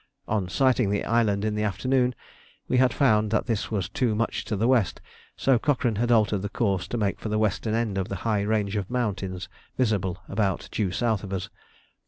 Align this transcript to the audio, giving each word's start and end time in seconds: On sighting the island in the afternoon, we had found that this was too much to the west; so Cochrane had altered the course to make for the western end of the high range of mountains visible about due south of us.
On 0.27 0.49
sighting 0.49 0.89
the 0.89 1.05
island 1.05 1.45
in 1.45 1.53
the 1.53 1.61
afternoon, 1.61 2.15
we 2.67 2.77
had 2.77 2.91
found 2.91 3.29
that 3.29 3.45
this 3.45 3.69
was 3.69 3.87
too 3.87 4.15
much 4.15 4.43
to 4.45 4.55
the 4.55 4.67
west; 4.67 4.99
so 5.37 5.59
Cochrane 5.59 5.97
had 5.97 6.09
altered 6.11 6.41
the 6.41 6.49
course 6.49 6.87
to 6.87 6.97
make 6.97 7.19
for 7.19 7.29
the 7.29 7.37
western 7.37 7.75
end 7.75 7.99
of 7.99 8.09
the 8.09 8.15
high 8.25 8.41
range 8.41 8.75
of 8.75 8.89
mountains 8.89 9.47
visible 9.77 10.17
about 10.27 10.69
due 10.71 10.89
south 10.91 11.23
of 11.23 11.31
us. 11.31 11.49